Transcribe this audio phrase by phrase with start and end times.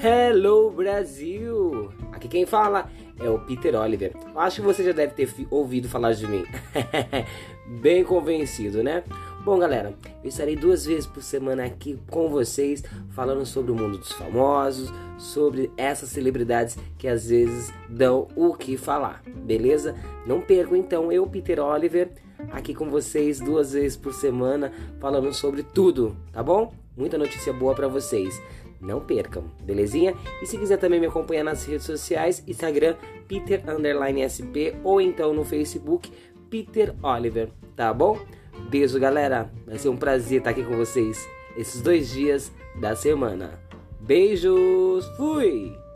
[0.00, 1.90] Hello Brasil!
[2.12, 2.88] Aqui quem fala
[3.18, 4.12] é o Peter Oliver.
[4.36, 6.44] Acho que você já deve ter ouvido falar de mim.
[7.82, 9.02] Bem convencido, né?
[9.44, 9.92] Bom, galera,
[10.22, 14.92] eu estarei duas vezes por semana aqui com vocês falando sobre o mundo dos famosos,
[15.18, 19.96] sobre essas celebridades que às vezes dão o que falar, beleza?
[20.24, 22.12] Não percam então, eu, Peter Oliver,
[22.52, 26.72] aqui com vocês duas vezes por semana falando sobre tudo, tá bom?
[26.98, 28.42] Muita notícia boa para vocês.
[28.80, 30.14] Não percam, belezinha?
[30.42, 33.62] E se quiser também me acompanhar nas redes sociais, Instagram Peter
[34.26, 36.10] SP ou então no Facebook
[36.50, 38.18] Peter Oliver, tá bom?
[38.68, 39.50] Beijo, galera.
[39.66, 43.60] Vai ser um prazer estar aqui com vocês esses dois dias da semana.
[44.00, 45.87] Beijos, fui!